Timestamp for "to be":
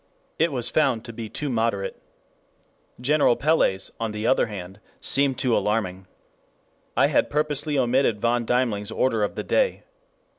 1.05-1.29